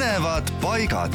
põnevad 0.00 0.48
paigad. 0.62 1.12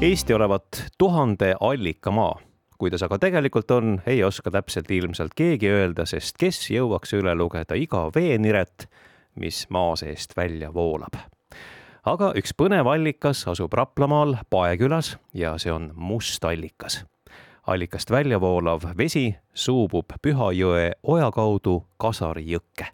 Eesti 0.00 0.34
olevat 0.34 0.84
tuhande 0.98 1.54
allikamaa 1.60 2.34
kuidas 2.78 3.02
aga 3.02 3.18
tegelikult 3.18 3.70
on, 3.70 4.02
ei 4.06 4.24
oska 4.24 4.50
täpselt 4.50 4.90
ilmselt 4.90 5.32
keegi 5.36 5.68
öelda, 5.68 6.04
sest 6.04 6.36
kes 6.40 6.70
jõuaks 6.70 7.12
üle 7.16 7.32
lugeda 7.34 7.76
iga 7.80 8.06
veeniret, 8.14 8.88
mis 9.40 9.66
maa 9.70 9.96
seest 9.96 10.36
välja 10.36 10.68
voolab. 10.74 11.16
aga 12.04 12.32
üks 12.36 12.52
põnev 12.52 12.92
allikas 12.92 13.46
asub 13.48 13.72
Raplamaal 13.72 14.36
Pae 14.50 14.76
külas 14.76 15.16
ja 15.32 15.56
see 15.58 15.72
on 15.72 15.92
Must 15.94 16.44
allikas. 16.44 17.04
allikast 17.66 18.10
välja 18.10 18.40
voolav 18.40 18.84
vesi 18.98 19.36
suubub 19.54 20.12
Püha 20.22 20.52
jõe 20.52 20.92
oja 21.02 21.30
kaudu 21.30 21.86
Kasari 21.96 22.44
jõkke 22.52 22.92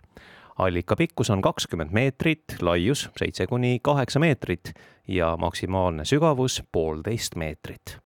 allika 0.58 0.96
pikkus 0.96 1.30
on 1.30 1.42
kakskümmend 1.42 1.92
meetrit, 1.92 2.56
laius 2.60 3.10
seitse 3.18 3.46
kuni 3.46 3.78
kaheksa 3.82 4.18
meetrit 4.18 4.72
ja 5.08 5.36
maksimaalne 5.36 6.04
sügavus 6.04 6.62
poolteist 6.72 7.36
meetrit 7.36 7.98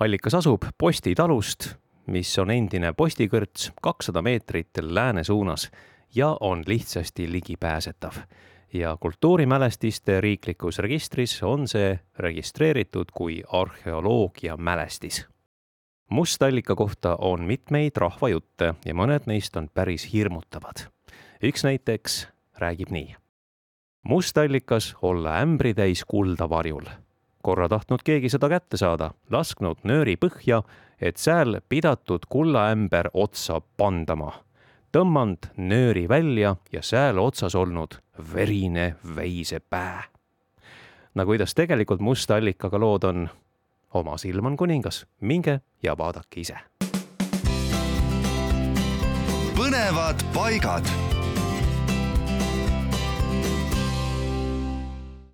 allikas 0.00 0.34
asub 0.34 0.64
Posti 0.78 1.14
talust, 1.14 1.74
mis 2.08 2.32
on 2.40 2.50
endine 2.50 2.92
postikõrts 2.96 3.70
kakssada 3.84 4.22
meetrit 4.24 4.80
lääne 4.80 5.24
suunas 5.24 5.68
ja 6.14 6.36
on 6.40 6.64
lihtsasti 6.66 7.32
ligipääsetav. 7.32 8.14
ja 8.72 8.96
kultuurimälestiste 9.00 10.20
riiklikus 10.20 10.78
registris 10.78 11.42
on 11.42 11.68
see 11.68 11.98
registreeritud 12.18 13.10
kui 13.14 13.42
arheoloogiamälestis. 13.48 15.26
Mustallika 16.10 16.74
kohta 16.74 17.16
on 17.16 17.44
mitmeid 17.44 17.96
rahvajutte 17.96 18.74
ja 18.84 18.94
mõned 18.94 19.26
neist 19.26 19.56
on 19.56 19.68
päris 19.74 20.12
hirmutavad. 20.12 20.86
Üks 21.42 21.64
näiteks 21.64 22.28
räägib 22.58 22.90
nii. 22.90 23.16
mustallikas 24.02 24.96
olla 25.02 25.40
ämbritäis 25.40 26.04
kulda 26.04 26.48
varjul 26.50 26.86
korra 27.42 27.68
tahtnud 27.68 28.04
keegi 28.04 28.28
seda 28.28 28.48
kätte 28.48 28.78
saada, 28.80 29.10
lasknud 29.30 29.84
nööri 29.88 30.16
põhja, 30.20 30.62
et 31.00 31.16
sääl 31.16 31.60
pidatud 31.68 32.26
kullaämber 32.28 33.10
otsa 33.14 33.60
pandama. 33.76 34.32
tõmmanud 34.92 35.52
nööri 35.56 36.08
välja 36.08 36.56
ja 36.72 36.82
sääl 36.82 37.18
otsas 37.18 37.54
olnud 37.54 38.00
verine 38.34 38.96
veisepää. 39.16 40.02
no 41.14 41.26
kuidas 41.26 41.54
tegelikult 41.54 42.00
musta 42.00 42.36
allikaga 42.36 42.80
lood 42.80 43.04
on? 43.04 43.28
oma 43.94 44.16
silm 44.16 44.46
on 44.46 44.56
kuningas, 44.56 45.06
minge 45.20 45.60
ja 45.82 45.98
vaadake 45.98 46.40
ise. 46.40 46.58
põnevad 49.56 50.24
paigad 50.34 51.09